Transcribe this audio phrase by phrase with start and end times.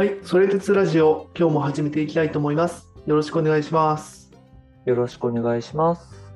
[0.00, 2.88] はい、それ鉄ラジオ、今日も始めていきたいと思います。
[3.04, 4.32] よろしくお願いします。
[4.86, 6.32] よろしくお願いします。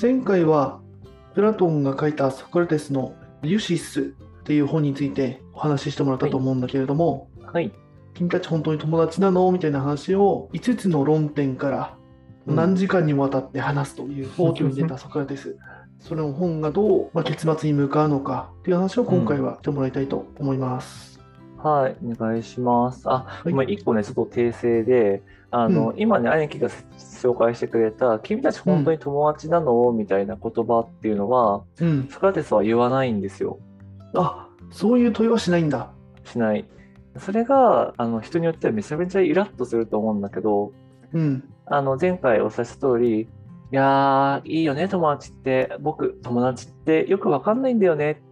[0.00, 0.80] 前回は、
[1.34, 4.04] プラトンが書いたソクラテスのユシスっ
[4.44, 7.70] ていう本についてお話ししてもらったと思うんだけれども、はい。
[8.14, 11.94] 君たち本当に友達なのみたいな話を5つの論点から
[12.46, 15.58] うん何時間にもわたって話すという暴挙に出たソクラテス。
[16.00, 21.15] その本がどう、まあ、結末に向かうのかっていう話を今回はしてもらいたいと思います。
[21.66, 23.02] はい、お願いします。
[23.06, 25.20] あ、いごめん、一個ね、ちょっと訂正で、
[25.50, 29.90] あの、う今ね、兄貴が紹介してくれた、君たち本当に友達なの？
[29.90, 32.08] みたいな言葉っていうのは、うん。
[32.08, 33.58] ソクラテスは言わないんですよ。
[34.14, 35.90] あ、そういう問いはしないんだ。
[36.24, 36.64] しない。
[37.18, 40.72] それが、あの、人によってはめちゃめちゃイラッとすると思うんだけど、
[41.12, 41.42] うん。
[41.64, 43.26] あの、前回お伝えした通り、い
[43.72, 45.74] やー、いいよね、友達って。
[45.80, 48.22] 僕、友達ってよくわかんないんだよね。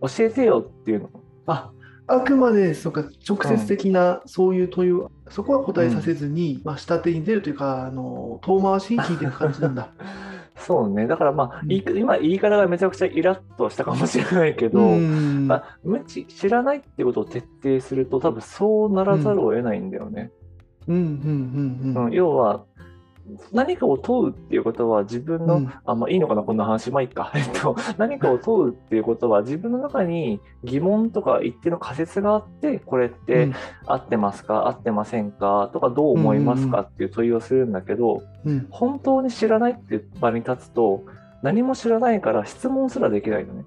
[0.00, 1.10] 教えてよっていうの。
[1.46, 1.70] あ、
[2.06, 9.88] あくまでそうか直接的なそういう問いは、そこは答えさせずに、まあ、下手に出るというか、あの遠回しに聞いていく感じなんだ。
[10.56, 11.06] そうね。
[11.06, 11.72] だからまあ、うん。
[11.72, 15.48] 今言い方がめちゃくちゃイラッとしたかもしれないけど、うん。
[15.48, 20.30] まあ、無知、知らないってことを徹底すると多分そうならざるを得ないんだよね。
[20.86, 20.96] うん。
[20.96, 21.02] うん。
[21.02, 21.96] うん。
[21.96, 22.10] ううん。
[22.10, 22.12] ん。
[22.12, 22.64] 要は、
[23.52, 25.72] 何かを問うっていうことは自分の、うん。
[25.84, 27.32] あ、まあいいのかな、こんな話、まあいいか。
[27.34, 33.52] えっと、何かを問うっていうことは自分の中に疑問とか一定の仮説があって、これって
[33.86, 38.66] 合ってますか、合ってませんかとかどう思いますかっていう問いをするんだけど、うん。
[38.70, 41.02] 本当に知らないっていう場に立つと
[41.42, 43.64] 何も知らないから質問すらできないのね。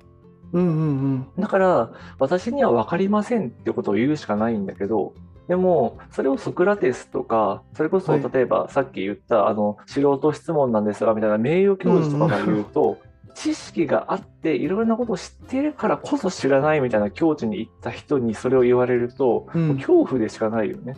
[0.54, 1.42] うんうんうん。
[1.42, 5.14] だから私には分かりませんってことを言うしかないんだけど
[5.48, 8.24] でもそれをソクラテスとかそれこそはい。
[8.34, 12.98] 例えばさっき言ったあの素人質問なんですがみたいな名誉教授とかが言うと
[13.38, 20.96] 知識があっていろいろなことを知っているからこそ知らないみたいな境地に行った人にそれを言われると、恐怖でしかないよね。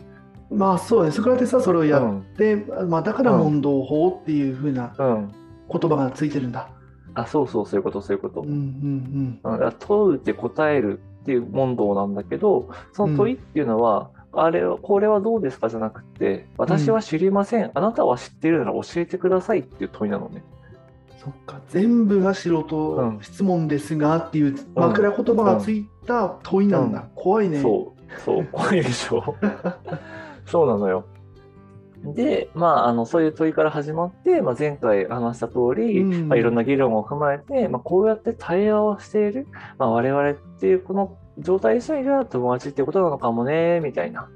[0.50, 1.12] まあそうね。
[1.12, 2.20] ソクラテスはそれをやうん。
[2.20, 2.56] って、
[2.88, 5.32] まあ、だから問答法っていうふうなうん、
[5.70, 6.70] 言葉がついてるんだ。
[7.12, 8.40] あそうそうそういうことそういうこと。
[8.40, 9.72] うんうんうん。
[9.78, 20.42] 問うって答えるっていう問答なんだけどその問いっていうのは、あれはこれはどうですかじゃなくて私は知りません、あなたは知っているなら教えてくださいっていう問いなのね。
[21.22, 21.60] そっか。
[21.68, 23.18] 全部が素人うん。
[23.20, 27.00] 質問ですがっていう枕言葉がついた問いなんだ。
[27.00, 27.08] うん。
[27.14, 27.60] 怖いね。
[27.60, 28.20] そう。
[28.24, 28.48] そう。
[28.50, 29.36] 怖いでしょ。
[30.46, 31.04] そうなのよ。
[32.02, 36.28] で、まあ、あのそういう問いから始まって、まあ、前回話した通り、うん。
[36.28, 44.28] まあ、いろんな議論を踏まえて、まあ、こうやって対話をしている、まあ、我々っていうこの状態自体が友達ってことなのかもねみたいな。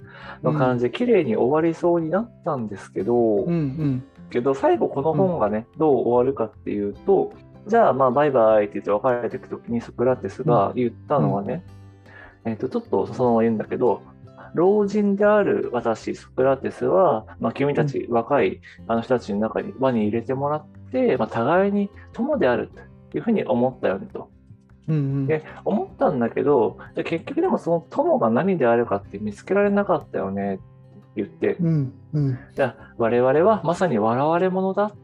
[0.43, 4.05] の感じで綺麗に終わりそうになったんですけど、うんうん。
[4.31, 7.33] けど最後この本がね、どう終わるかっていうと
[7.67, 11.65] じゃあまあバイバイって言って別れていく時にソクラテスが言ったのはね、
[12.45, 14.03] えっとちょっとそのまま言うんだけど
[14.55, 22.71] 老人である私ソクラテスは、まあ、君たち若いあの人たちの中に輪に入れてもらって、まあ、互いに友である
[23.11, 24.31] というふうに思ったよねと。
[24.89, 30.63] うんうんで思ったんだけどじゃあ結局でもその友が何であるかって見つけられなかったよねって
[31.17, 34.97] 言ってうんうんじゃあ我々はまさに笑われ者だって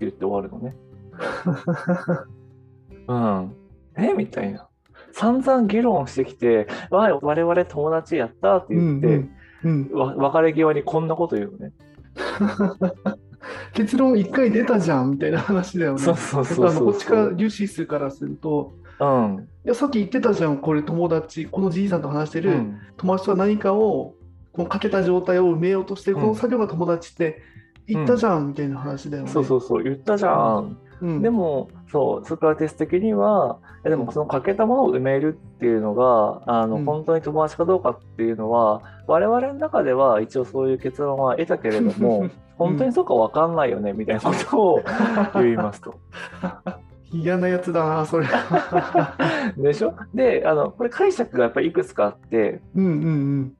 [0.00, 0.76] 言って終わるのね。
[3.06, 3.54] うん。
[3.96, 4.14] え？
[4.14, 4.68] みたいな。
[5.12, 9.30] 散々議論してきて、わい我々友達やったって言って、うん
[9.64, 11.72] うん別れ際にこんなこと言うのね。
[13.74, 15.98] 結論一回出たじゃんみたいな話だよね。
[16.00, 19.48] そうそうそうそうこっちからリュシスからすると、うん。
[19.64, 22.78] いやさっき言ってたじゃん、これ友達、このじいさんと話してる、うん。
[22.96, 24.14] 友達とは何かを
[24.52, 27.42] このかけた状態を埋めようとしてる、この作業が友達って
[27.86, 29.30] 言ったじゃん、みたいな話だよね。
[29.30, 30.78] そうそうそう、言ったじゃん。
[31.00, 45.94] うん、でも、そう、ソクラテス的には、えでもその欠けたものを埋めるっていうのが、あの、うん本当に友達かどうかっていうのは、我々の中では一応そういう結論は得たけれども、 本当にそうか分かんないよね、みたいなことを言いますと。
[47.12, 48.26] 嫌なやつだな、それ。
[49.56, 49.94] でしょ？
[50.14, 53.52] で、あの、これ解釈がやっぱりいくつかあって、うんうん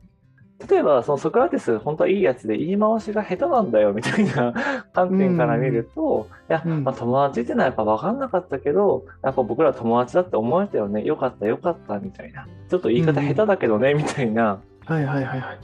[0.70, 4.54] 例えばそのソクラテス本当はいいやつで言い回しが下手なんだよみたいな
[4.94, 14.94] 観点から見ると、いや、うんまあ、友達っていうのはやっぱ分かんなかったけどやっぱ僕らは友達だって思えたよねよかったよかったみたいなちょっと言い方下手だけどね、みたいなうん。
[14.94, 15.58] はいはいはいはい。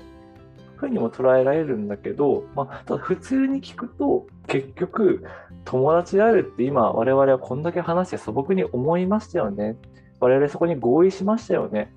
[0.79, 5.25] ふうにも捉えられるんだけど、まあ、ただ普通に聞くと結局
[5.65, 9.77] 友達であるって今我々はこんだけ話して素朴に思いましたよね。
[10.21, 11.93] 我々そこに合意しましたよね。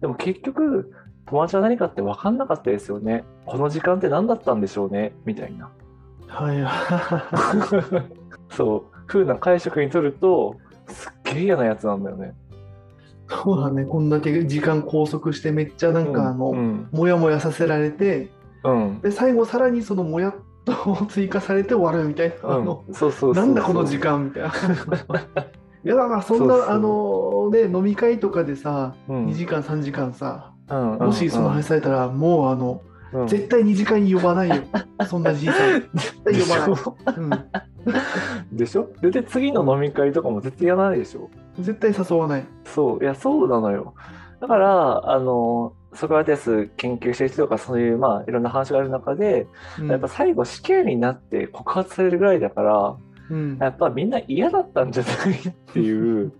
[0.00, 0.92] でも結局
[1.26, 3.24] 友達は何かって分かんなかったですよね。
[3.44, 5.12] この時間って何だったんでしょうね。
[5.24, 5.70] みたいな。
[6.28, 6.60] はい。
[6.62, 8.04] は
[8.50, 8.96] そう。
[9.06, 10.56] 風な解釈にとると
[10.88, 12.34] すっげえ嫌なやつなんだよね
[13.28, 16.88] そうだね、こんだけ時間拘束して、めっちゃなんかあの、うん。
[16.92, 18.30] もやもやさせられて、
[18.64, 19.00] うん。
[19.00, 20.34] で、最後さらにそのもやっ
[20.64, 23.32] と追加されて終わるみたいな、あのうん、そうそう。
[23.34, 24.48] なんだこの時間みたいな。
[25.84, 29.26] いやだからそんなあのね飲み会とかでさ、うん。
[29.26, 32.82] 2時間3時間さうんもしその話されたらもうあの
[33.12, 33.26] うん。
[33.28, 34.56] 絶対2時間呼ばないよ。
[35.06, 35.88] そんなじいさん。
[35.94, 36.48] 絶対呼
[37.14, 37.46] ばない、
[38.50, 38.88] でしょ？
[39.00, 41.20] でで次の飲み会とかも絶対やらないでしょ？
[41.20, 41.28] うん、
[41.60, 42.46] 絶対誘わない。
[42.64, 43.02] そう。
[43.02, 43.94] いやそうなのよ。
[44.40, 49.46] だからあのソクラテス研究してる人とかそういうまあいろんな話がある中で、
[49.78, 49.90] うん。
[49.90, 52.96] やっぱ最後死刑になって告発されるぐらいだから
[53.30, 53.58] うん。
[53.58, 56.32] やっぱみんな嫌だったんじゃないっていう。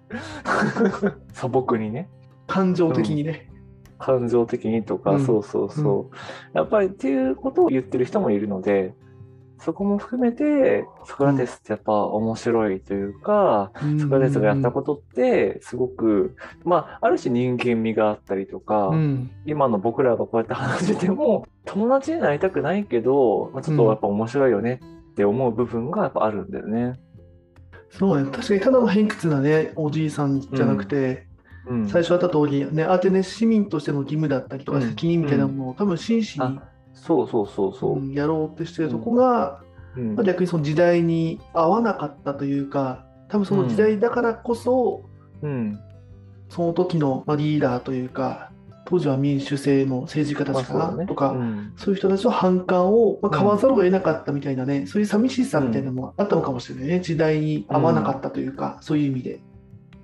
[1.32, 2.08] 素朴にね。
[2.46, 3.50] 感情的にね、
[3.98, 5.24] 感情的にとか、うん。
[5.24, 8.94] そうそうそう、やっぱりっていうことを言ってる人もいるので
[9.58, 14.00] そこも含めてソクラテスってやっぱ面白いというか、うん。
[14.00, 19.31] ソクラテスがやったことってすごく、まあある種人間味があったりとか、うん。
[19.47, 24.81] 今の僕らがこうやって話してても友達になりたくないけど、まあ、ちょっとやっぱ面白いよね
[25.12, 27.00] って思う部分がやっぱあるんだよね。
[27.91, 28.31] そうね。
[28.31, 31.26] 確かにただの偏屈なねおじいさんじゃなくて、
[31.67, 34.88] うん、最初あった通りねアテネ市民としての義務だったりとかうん。
[34.88, 36.61] 責任みたいなものを多分真摯に、
[36.96, 37.98] そうそうそうそう。
[37.98, 38.88] うんやろうってしてる。
[38.88, 39.60] とこが、
[39.96, 40.14] うん。
[40.16, 45.04] まあ、逆にその時代に合わなかったというか多分その時代だからこそ、
[45.43, 45.78] うん。
[46.48, 48.50] その時のまあリーダーというか
[48.87, 51.72] 当時は民主制の政治家たちかな、とか、うん。
[51.76, 59.40] そういう人たちの反感を、まあ、買わざるを得なかったみたいなね、そういう寂しさみたいなのもあったのかもしれないね、時代に合わなかったというか、そういう意味で。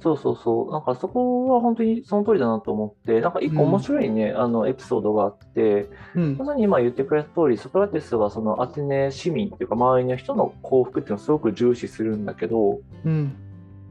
[0.02, 0.72] そうそうそう。
[0.72, 6.36] なんかそこは本当にその通りだなと思って、なんか一個面白いね、あのエピソードがあって、うん。
[6.36, 13.36] まさに今言ってくれた通り、ソクラテスはそのアテネ市民っていうか周りの人の幸福っていうのをすごく重視するんだけど、うん。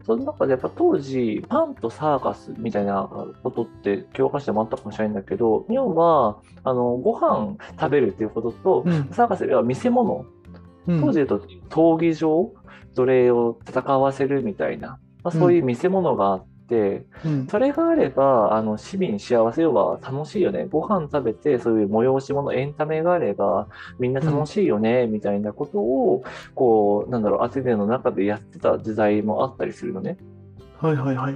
[0.05, 3.09] その中でやっぱ当時、パンとサーカスみたいな
[3.43, 9.09] ことって教科書でもあったかもしれないんだけど、要は、あの、ご飯食べるっていうことと、うん。
[9.11, 10.25] サーカスでは見せ物、
[10.87, 11.01] うん。
[11.01, 12.51] 当時で言うと闘技場、
[12.95, 16.47] 奴隷を戦わせるみたいな、まあ、そういう見せ物があって、
[17.25, 20.67] うんそれがあれば、あの、市民幸せ要は楽しいよね。
[20.69, 23.67] ご飯食べて、そういう催し物、エンタメがあれば、
[23.99, 26.23] みんな楽しいよね、みたいなことを、
[26.55, 30.17] こう、なんだろう、アテネの中でやってた時代もあったりするのね。
[30.77, 31.35] はいはいはい。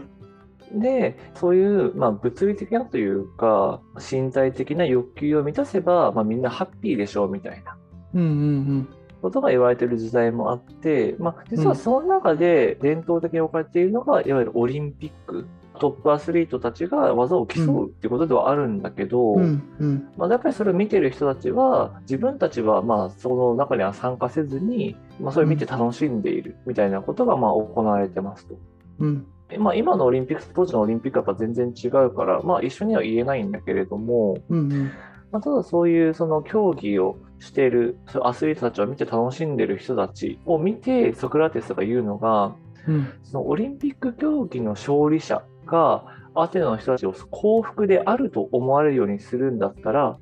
[0.73, 3.81] で、そういう、まあ、物理的なというか、
[4.11, 7.75] 身体的な欲求を満たせば、まあ、みんなハッピーでしょう、みたいな。
[8.13, 8.89] うんうん
[9.25, 15.48] ことが言われている時代もあって、まあ、実はその中で伝統的に置かれているのが、いわゆるオリンピック。
[15.77, 19.42] トップアスリートたちが技を競うっていうことではあるんだけど、うん。
[19.42, 28.56] うんうんまあ、やっぱりそれを見てる人たちは、自分たちはまあその中には参加せずに、まあ、それを見て楽しんでいるみたいなことがまあ行われてますと。
[29.00, 34.92] うんでまあ、今のオリンピックと当時のオリンピックはやっぱ全然違うから、まあ、一緒には言えないんだけれども、うんうん
[35.31, 42.56] まあ、ただそういうその競技をしているアスリートたちを見て楽しんでる人たちを見てソクラテスが言うのが
[42.88, 43.13] うん。
[43.24, 46.06] そのオリンピック競技の勝利者が
[46.36, 50.18] アテネの人たちを幸福であると思われるようにするんだったら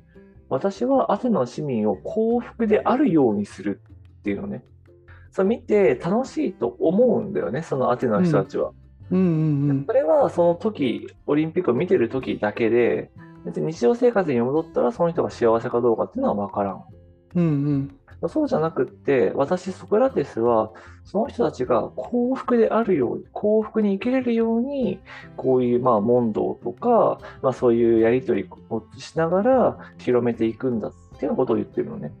[0.48, 3.80] 私はアテネの市民を幸福であるようにする
[4.20, 4.64] っていうのね。
[5.30, 8.70] そう見て楽しいと思うんだよねそのアテネの人たちは。
[9.10, 9.20] うん
[9.68, 9.84] うん。
[9.86, 13.10] それはその時、オリンピックを見てる時だけで、
[13.44, 16.84] 別に日常生活に戻ったらその人が幸せかどうかっていうのは分からん。
[17.36, 17.98] うんうん
[18.28, 20.70] そうじゃなくって、私、ソクラテスは、
[21.04, 25.00] その人たちが幸福であるように、幸福に生きれるように、
[25.36, 32.12] こういう、まあ、問答とか、まあ、そういうやりとりをしながら広めていくんだっていうことを言ってるのね。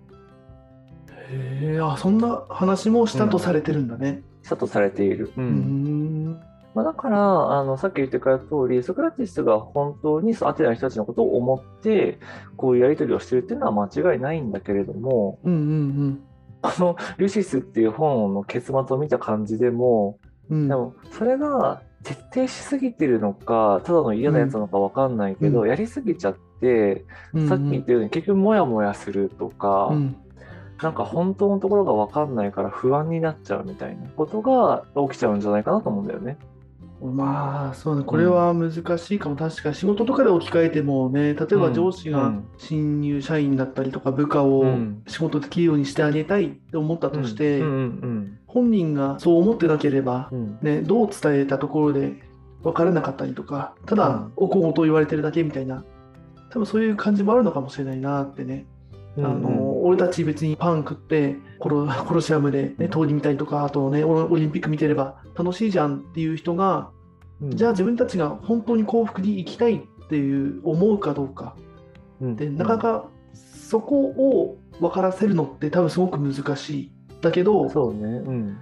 [1.30, 4.22] へえあそんな話もしたとされてるんだね。
[4.42, 5.32] したとされている。
[5.36, 6.40] ううんん
[6.74, 12.18] まあ、だからあの、さっき言ってくれた通り、ソクラテスが本当にアテナの人たちのことを思って、
[12.56, 16.20] こういうやり取りをしてるっていうのは間違いないんだけれども、うんうん
[16.62, 20.68] あの、リュシスっていう本の結末を見た感じでも、うん。
[20.68, 25.68] でも、それが徹底しすぎてるのか、ただの嫌なやつなのかわかんないけど、うん。
[25.68, 27.04] やりすぎちゃって、
[27.34, 27.48] うん。
[27.48, 30.16] さっき言ったように結局モヤモヤするとか、うん。
[30.82, 36.36] なんか本当のところがわかんないから不安になっちゃうみたいなことが起きちゃうんじゃないかなと思うんだよね。
[37.02, 38.04] まあそうね。
[38.04, 42.44] これは難しいかも、確かに仕事とかで置き換えてもね例えば上司がうん。
[42.56, 45.02] 新入社員だったりとか部下をうん。
[45.06, 47.66] 仕事できるようにしてあげたいって思ったとして、うん。
[47.68, 48.38] うん。
[48.46, 50.58] 本人がそう思ってなければう、ん。
[50.62, 52.14] ね、どう伝えたところで
[52.62, 54.32] 分からなかったりとかただうん。
[54.36, 55.84] お小言を言われてるだけみたいな
[56.50, 58.73] 多分そういう感じもあるのかもしれないなってね、うん
[59.18, 66.90] あの俺たち別にパン食ってコロ コロシアムで、ね、闘技見たりとかあとねオオリンピック見てれば楽しいじゃんっていう人が
[67.42, 71.54] じゃあ自分たちが本当に幸福に生きたいっていう思うかどうか
[72.20, 73.04] うんでなかなか
[73.34, 78.00] そこを分からせるのって多分すごく難しいだけどそうね。
[78.00, 78.58] うん。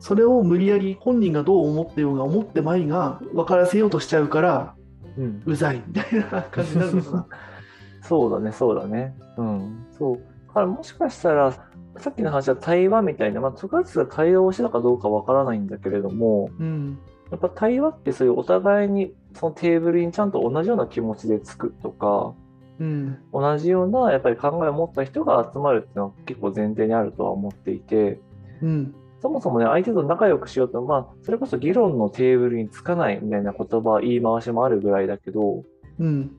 [0.00, 4.74] それを無理やり本人がどう思ってようが思ってまいが分からせようとしちゃうから
[5.16, 5.42] うん。
[5.44, 7.26] うざいみたいな感じになるのかな。
[8.02, 9.16] そうだね、そうだね。
[9.36, 9.86] うん。
[9.98, 10.16] そう。
[10.48, 11.52] だからもしかしたら、
[11.98, 16.98] さっきの話は対話みたいな、まあ、ソクラテスが対話をしてたかどうかわからないんだけれども、うん。
[17.30, 22.34] やっぱ対話ってそういうお互いにそのテーブルにちゃんと同じような気持ちでつくとか、
[22.78, 23.18] うん。
[23.32, 28.20] 同じようなやっぱり考えを持った人が集まるっていうのは結構前提にあるとは思っていて、
[28.62, 28.94] うん。
[29.20, 35.64] そもそもね、相手と仲良くしようと、まあ、それこそ議論のテーブルにつかないみたいな言葉、言い回しもあるぐらいだけど、
[35.98, 36.30] うん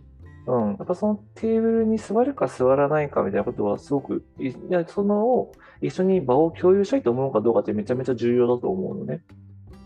[0.51, 9.21] うん、やっぱそのテーブルに座るか座らないかみたいなことはすごく、いいやその一緒に場を共有したいと思うかどうかってめちゃめちゃ重要だと思うのね。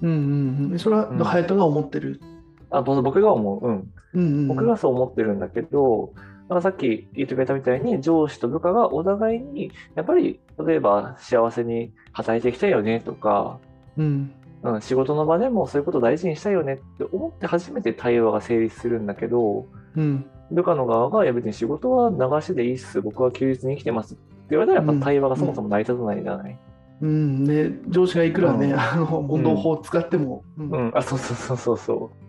[0.01, 2.21] うんうんうんそれはうん隼人が思ってる？
[2.69, 3.67] あ、ぼ僕が思う。
[3.67, 3.93] うん。
[4.13, 6.13] うんうん僕がそう思ってるんだけど、
[6.49, 13.59] なんかさっき言ってくれたみたいに上司と部下がお互いにやっぱり例えば幸せに働いていきたいよねとか、
[13.97, 23.01] うんうん、仕事の場でもそういうことを大事にしたいよねって思って初めて対話が成立するんだけどうん部下の側がいや別に仕事は流しでいいっす。
[23.01, 24.15] 僕は休日に生きてます。
[24.15, 26.59] って言われたらやっぱ対話がそもそも成り立たないじゃない、
[27.01, 27.43] うん。
[27.43, 28.79] ね上司がいくらね、うん。
[28.79, 30.71] あの問答法を使っても、うん。
[30.71, 32.23] うん、あ、そうそうそうそうそう。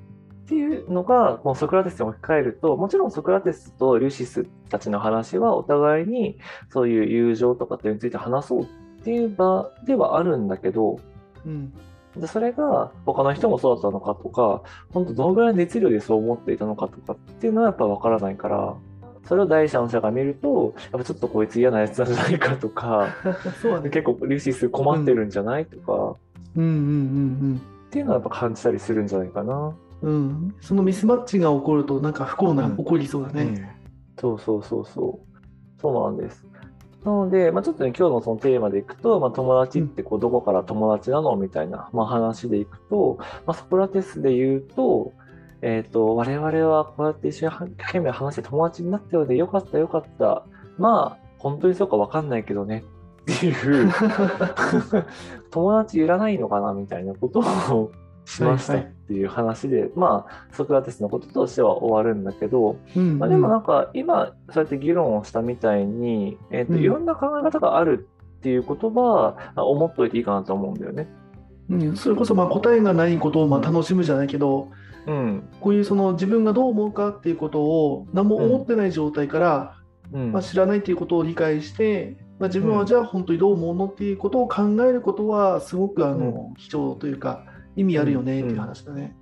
[0.44, 8.66] っていうのが、もうソクラテスに置き換えると、もちろんソクラテスとリュシスたちの話はお互いにそういう友情とかっていうのについて話そうっ
[9.04, 10.98] ていう場ではあるんだけど、
[11.46, 11.72] うん
[12.16, 18.74] でそれが他の人もそうだったのかとか、本当どのぐらいの熱量でそう思っていたのかとかっていうのはやっぱわからないから、
[19.26, 23.08] それを第三者が見ると、やっぱちょっとこいつ嫌なやつなんじゃないかとか、
[23.60, 26.16] そうだね結構リュシス困ってるんじゃないとか、
[26.56, 29.54] うんうんっていうのはやっぱ感じたりするんじゃないかな。
[30.02, 30.18] うんうんう
[30.48, 33.78] んそのミスマッチが起こるとなんか不幸な、うん起こりそうだね。
[34.20, 35.80] そうそうそうそう。
[35.80, 36.46] そうなんです。
[37.04, 45.12] なので、まあ、ちょっとね、今日のそのテーマでいくと、まあ、友達ってこうどこから友達なのみたいな、まあ、話でいくと、まあ、ソクラテスで言うと、
[45.60, 50.44] えっ、と、我々はこうやって一緒に一生懸命話して友達になったようでよかったよかった。
[50.78, 52.84] まあ、本当にそうかわかんないけどね
[53.32, 53.92] っていう、
[55.50, 57.40] 友達いらないのかなみたいなこと
[57.74, 57.92] を
[58.24, 66.80] しましたっていう話で、まあ、ソクラテスのこととしては終わるんだけど、うんまあ、でもなんか今そうやって議論をしたみたいに、えーとうん。
[66.80, 71.08] いろんな考え方があるっていうことはあ思っといていいかなと思うんだよね。
[71.68, 71.96] うん。
[71.96, 74.68] それこそまあ答えがないことをまあ楽しむじゃないけど、
[75.06, 75.48] うん。
[75.60, 79.76] こういうその自分がどう思うかっていうことを何も思ってない状態から、
[80.12, 80.32] うん。
[80.32, 82.78] まあ、知らないっていうことを理解して、まあ、自分うん。
[82.78, 87.44] はじゃあ本当にどう思うのっていうことを考えることはすごくあの貴重というか
[87.76, 89.16] 意味あるよねっていう話だね。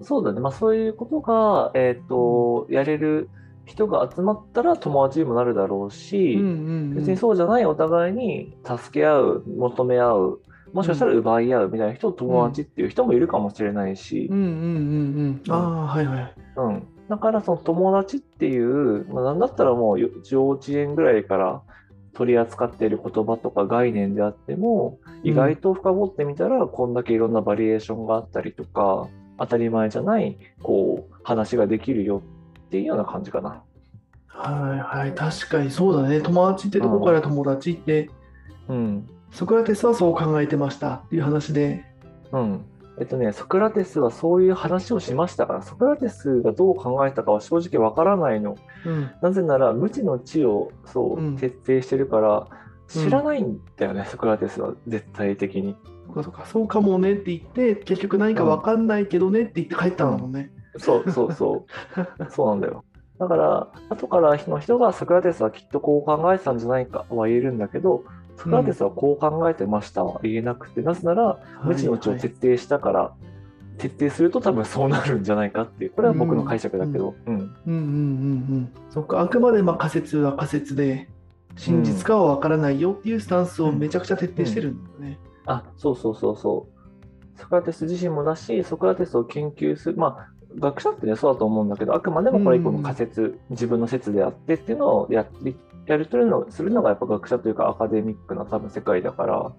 [0.00, 0.40] そうだね。
[0.40, 3.28] まあそういうことが、えっ、と、やれる
[3.64, 10.40] 人が集まったら友達にもなるだろうし、うんうん別にそうじゃないお互いに助け合う、求め合う、
[10.72, 15.52] もしかしたら奪い合うみたいな人を友達っていう人もいるかもしれないし、うんうんうんうん。
[15.52, 16.34] ああ、はいはい。
[16.56, 21.62] うん、だからその友達っていう、まあ、なんだったらもうよ幼稚園ぐらいから
[22.14, 32.22] 取り扱っている言葉とか概念であっても意外と深掘ってみたらこんだけいろんなバリエーションがあったりとか当たり前じゃないこう話ができるよ
[32.66, 33.62] っていうような感じかな。
[34.26, 35.14] はいはい。
[35.14, 36.20] 確かにそうだね。
[36.20, 38.10] 友達ってどこから友達って、
[38.68, 41.84] うんソクラテスはそう考えてましたっていう話で。
[42.32, 42.64] うん
[42.98, 48.56] えっとね、ソクラテスはそういう話をしましたから、ソクラテスがどう考えたかは正直わからないの。
[48.84, 49.10] うん。
[49.22, 52.46] なぜなら、無知の知をそう、うん徹底してるから、
[52.88, 55.76] 知らないんだよね、ソクラテスは絶対的に。
[56.06, 60.50] そうかそうかそうかもねって言って、結局何か分かんないけどねって言って帰ったんだもんね。
[60.76, 61.66] そうそうそ
[62.20, 62.28] う。
[62.30, 62.84] そうなんだよ。
[63.18, 68.04] だから、後からの人がソクラテスはきっとこう考えてたんじゃないかは言えるんだけど、
[68.36, 73.12] ソクラテスはこう考えてましたは言えなくて、なぜなら、無知の知を徹底したから、
[73.78, 77.34] 徹底すると多分そうなるんじゃないかっていう、これは僕の解釈だけど、うん。
[77.34, 78.72] うんうんうんうん。
[78.90, 81.08] そっか、あくまでまあ仮説は仮説で、
[81.56, 85.18] 真実かは分からないよっていうスタンスをめちゃくちゃ徹底してるんだね。
[85.46, 86.66] あ、そうそうそうそ
[87.36, 87.38] う。
[87.40, 90.28] ソクラテス自身もだし、ソクラテスを研究する、まあ、
[90.58, 95.56] 学者ってね、そうだと思うんだけど、あくまでもこれ一個の仮説、自分の説であってっていうのをやり
[95.86, 99.52] やるというのをするのがやっぱ学者というかアカデミックな多分世界だから、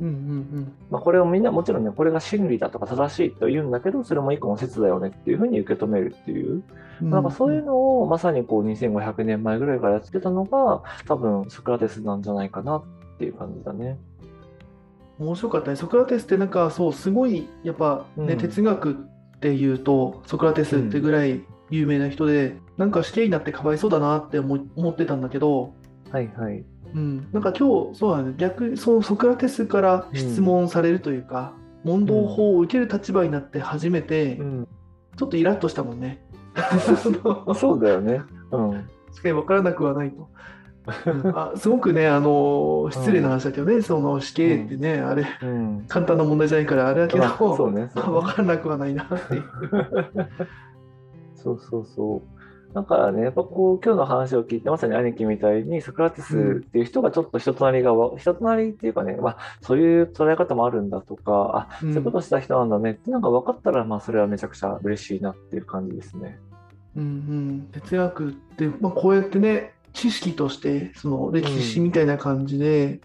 [0.00, 6.62] うんうんまあ、これをみんなもちろんね、これが真理だとか正しいと言うんだけど、それも一個の説だよねっていうふうに受け止めるっていう、
[7.00, 7.10] うん。
[7.10, 12.84] なんかそういうのをまさにこう2500年前ぐらいからやってたのが、多分ソクラテスなんじゃないかなっ
[13.18, 13.98] ていう感じだね。
[15.18, 15.76] 面白かったね。
[15.76, 18.98] ソクラテスってなんかそう、すごいやっぱね、うん哲学
[19.36, 25.74] っていうとソクラテスってぐらい有名な人で、なんか死刑になってかわいそうだなって思い思ってたんだけど、
[26.10, 26.64] はいはい。
[26.94, 34.68] うん、なんか今日そうだね逆にそのソクラテスから質問されるというか、問答法を受ける立場になって初めて、うん。
[35.16, 36.22] ちょっとイラッとしたもんね。
[37.56, 38.22] そうだよね。
[38.50, 38.72] うん。
[39.10, 40.28] 確かに分からなくはないと。
[41.06, 45.84] うんあすごくね、あの失礼な話だけどね、その死刑ってね、あれ、うん。
[45.88, 49.44] 簡単な問題じゃないから、あれだけど、まあそうねそうね分からなくはないなっていう。
[51.34, 52.36] そうそうそう。
[52.74, 66.38] だからね、やっぱこう、今日の話を聞いて、まさに兄貴みたいに、ソクラテスっていう人がちょっと人となりがわ、人となりっていうかね、まあ、そういう捉え方もあるんだとか、あ、うんそういうことした人なんだねってなんか分かったら、まあ、それはめちゃくちゃ嬉しいなっていう感じですね。
[66.96, 73.00] うんうん、哲学って、まあ、こうやってね、知識として、その歴史みたいな感じで、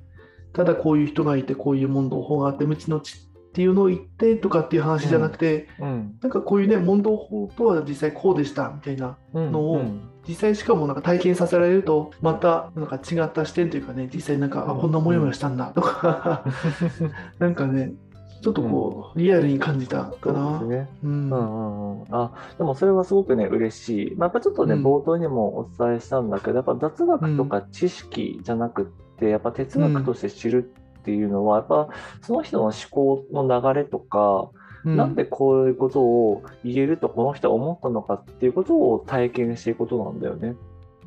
[0.53, 6.17] ただこういう人がいて、こういう問答法があって、無知の知っていうのを言ってとかっていう話じゃなくて、うん。
[6.21, 9.51] なんかこういうね、問答法とは実際こうでしたみたいな、うん。
[9.51, 16.45] のをうん実際しかもなんか体験させられると、またなんか違った視点というかね、実際なんか、あうんこんなモヤモヤしたんだとか、
[17.39, 17.93] なんかね、
[18.41, 20.53] ちょっとこう、リアルに感じたかそうな。
[20.53, 20.89] ですね。
[21.03, 21.12] うん。
[21.12, 24.83] うんうんうん、あでもそれはすごくね嬉しい、まあ、やっぱちょっとね、うん。
[24.83, 28.86] 冒頭にもお伝えしたんだけどやっぱ雑学とか知識じゃなくっ
[29.19, 31.89] て、やっぱ哲学として知るっていうのは、やっぱ
[32.21, 34.50] その人の思考の流れとか、
[34.83, 34.98] うん。
[34.98, 40.55] なんでこういうことを言えるとこの人は思ったのかっていうことを体験していくことなんだよね。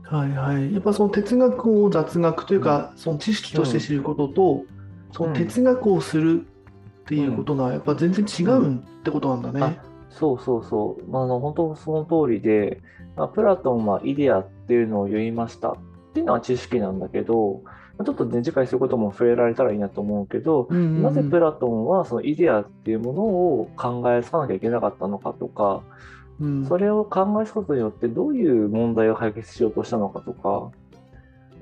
[0.05, 0.73] はいはい。
[0.73, 4.63] やっぱその哲学を雑学というか、その知識として知ることと、
[5.11, 6.47] その哲学をする
[7.05, 9.79] っていうことがやっぱ全然違うんってことなんだね。
[10.09, 12.81] そうそうそう、まあ、あの本当その通りで、
[13.17, 15.71] まあ、プラトンはイデアっていうのを言いました。
[15.71, 15.77] っ
[16.15, 17.63] ていうのは知識なんだけど、
[17.99, 21.03] まあちょっとね、次回そういうことも触れられたらいいなと思うけど、うんうんうん。
[21.03, 25.83] なぜプラトンはそのイデアっていうものを考えつかなきゃいけなかったのかとか、
[26.41, 26.67] うん。
[26.67, 30.71] それを考えつくことによってどういう問題を解決しようとしたのかとか、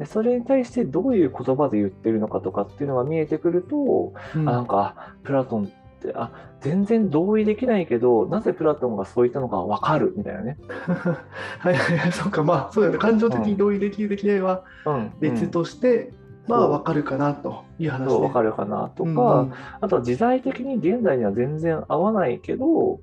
[0.02, 5.68] でそれに対してどういう言葉で言ってるのかとかっていうのが見えてくると、うんあなんかあプラトンっ
[6.00, 10.58] てあ全然同意できないけどなぜプラトンがそう言ったのか分かるみたいなね。
[11.60, 12.98] はいはいはい、そうか、まあ、そうだよね。
[12.98, 16.12] 感情的に同意できるできないはうん、別として、
[16.48, 18.26] まあ、そうわかるかなという話そうね。
[18.26, 19.12] 分かるかなとか、う
[19.44, 22.98] んあとは時代的に現代には全然合わないけど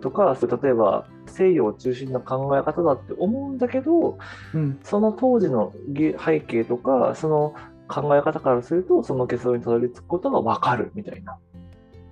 [0.00, 4.18] とか例えば西洋中心の考え方だって思うんだけど
[4.54, 4.78] うん。
[4.82, 7.54] その当時のげ背景とかその
[7.88, 11.36] 考え方からするとその結論にたどり着くことが分かるみたいな。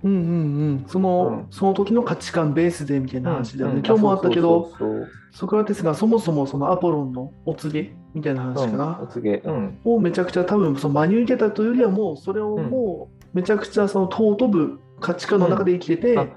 [0.03, 0.21] うんうんう
[0.75, 1.47] ん、その、うん。
[1.51, 3.79] その時の価値観ベースでみたいな話だよね。
[3.79, 3.85] うん。
[3.85, 4.71] 今日もあったけど、
[5.31, 8.99] ソクラテスがそもそもそのアポロンのお告げみたいな話かな。
[9.03, 16.27] お告げ、うん、をめちゃくちゃ多分その真に受けたというよりはもうそれをもうめちゃくちゃその尊ぶ価値観の中で生きてて、あ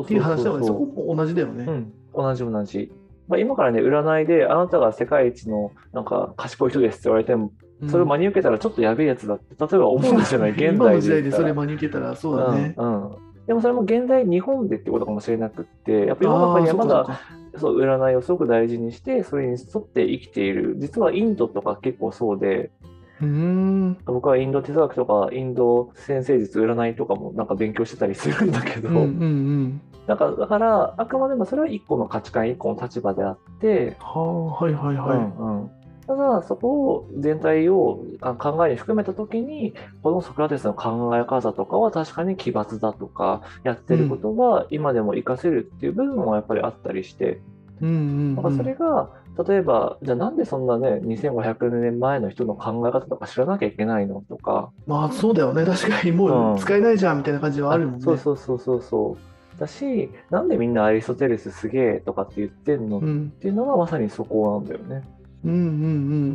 [0.00, 0.66] っそうていう話だよね。
[0.66, 1.64] そこも同じだよね。
[1.64, 2.92] うん、同じ同じ。
[3.28, 12.74] まあ、今からね、占いで、あなたが世界一のなんか賢い人ですって言われても、うんそれを真に受けたらちょっとやべえやつだって、例えば思うんじゃない、現今代の時代でそれ真に受けたらそうだね。
[12.76, 17.20] うんうんでもそれも現代日本でってことかもしれなくって、やっぱ世の中にはまだ
[17.58, 20.76] そう占いをすごく大事にして、それに沿って生きている。
[20.78, 22.86] 実はインドとか結構そうで、そ
[23.26, 23.98] うん。
[24.04, 29.80] 僕はインド哲学とかインド先生術占いとかもなんか勉強してたりするんだけど、うんうんうん。
[30.06, 35.16] なんかだからあくまでもそれは一個の価値観一個の立場であって、はあはいはいはい。
[35.18, 35.70] うんうん、
[36.06, 47.40] ただそこを全体をあ考えに含めた時にこのソクラテスの考え方とかは確かに奇抜だとかやってることは今でも活かせるっていう部分もやっぱりあったりして、
[47.82, 49.10] うんうんそれが
[49.46, 55.64] 例えばじゃあなんでそんなね2500年前の人の考え方とか知らなきゃいけないのとかまあそうだよね。
[55.64, 58.02] 確かにもう使えないじゃんみたいな感じはあるもんね。
[58.02, 59.16] そうそうそうそうそ
[59.56, 65.02] うだしなんでみんなアリストテレスすげえとかって言ってんのっうんていうのがまさにそこなんだよね。
[65.44, 65.60] うんうんう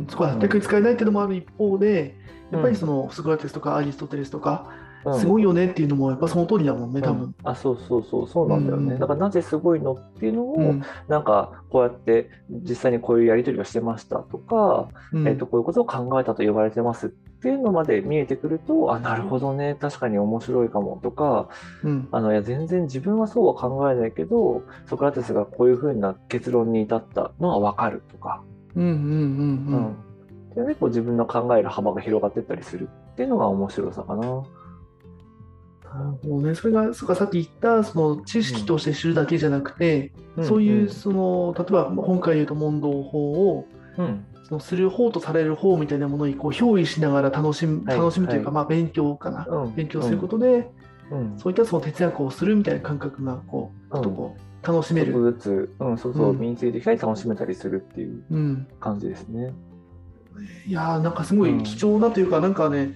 [0.02, 0.06] ん。
[0.08, 2.14] そこは逆に使えないっていうのもある一方で、
[2.50, 7.22] やっぱりそのソクラテスとかアリストテレスとか、うんすごいよねっていうのもやっぱその通りだもんね、多分。
[7.22, 7.34] うん。
[7.44, 8.98] あそうそうそうそうなんだよね、うん。
[8.98, 10.82] だからなぜすごいのっていうのを、うん。
[11.08, 15.28] なんかこうやって実際にこういうやり取りをしてましたとか、うん。
[15.28, 21.48] えっとこういうことを考えたと言われてますっていうのまで見えてくるとあなるほどね確かに面白いかもとか
[21.84, 22.08] うん。
[22.10, 28.42] あのいや全然自分はそうは考えないけどソクラテスがこういうふうな結論に至ったのは分かるとか、
[28.74, 29.20] うんうんうんううん。
[29.84, 29.96] ん
[30.54, 34.42] でね、こう自分の考える幅が広がっていったりするっていうのが面白さかな。
[35.94, 48.54] なるほどね、それがそうかさっき言ったその知識として知るだけじゃなくて、そういうその例えば今回言うと問答法をうん、うんそのする方とされる方みたいなものにこう憑依しながら楽しむはい楽しむというか、はい。
[48.54, 49.74] まあ、勉強かな、うん。
[49.74, 50.70] 勉強することで、
[51.10, 51.38] うん。
[51.38, 55.12] そういったその哲学をするみたいな感覚がこうちょっとこう楽しめる。
[55.32, 56.38] ずつ、うん、そうそう、うん。
[56.38, 59.52] 身についてきたり楽しめたりするっていううん、感じですね。
[60.66, 62.94] いやーなんかすごい貴重なというか、なんかね、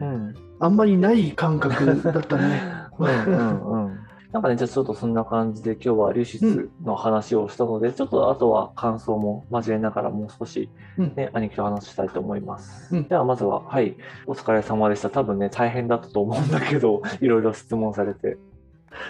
[0.00, 0.34] うん。
[0.60, 2.62] あんまりない感覚だったね。
[2.98, 3.98] うんうんうん。
[4.32, 10.68] なんかね、じゃあちょっとそんな感じで今日はリュシスの話をしたので、ちょっとあとは感想も交えながらもう少し
[10.98, 12.94] うんね、兄貴と話したいと思います。
[12.94, 15.08] うんではまずは、はい、お疲れ様でした。
[15.08, 18.36] 多分ね、大変だったと思うんだけど、 いろいろ質問されて。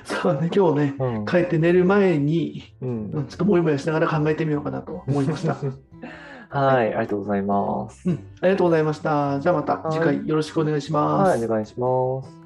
[0.05, 1.27] そうね、今日ね、うん。
[1.27, 5.57] 帰って寝る前に、うんうんちょっともやもやしながら考えてみようかなと思いました。
[6.51, 8.09] はい、ありがとうございます。
[8.09, 9.39] うん、ありがとうございました。
[9.41, 11.29] じゃあまた次は回よろしくお願いします。
[11.31, 12.38] はい、お願いします。